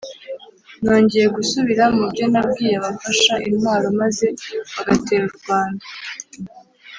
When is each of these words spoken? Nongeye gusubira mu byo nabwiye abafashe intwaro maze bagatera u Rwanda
Nongeye 0.81 1.27
gusubira 1.37 1.83
mu 1.95 2.03
byo 2.11 2.25
nabwiye 2.33 2.75
abafashe 2.79 3.33
intwaro 3.49 3.87
maze 4.01 4.25
bagatera 4.75 5.23
u 5.29 5.33
Rwanda 5.39 5.83